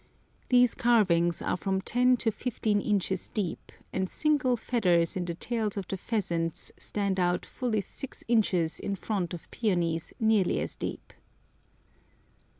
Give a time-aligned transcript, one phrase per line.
[0.49, 5.77] These carvings are from 10 to 15 inches deep, and single feathers in the tails
[5.77, 11.13] of the pheasants stand out fully 6 inches in front of peonies nearly as deep.